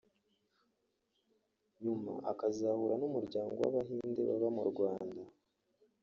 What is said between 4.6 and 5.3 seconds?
Rwanda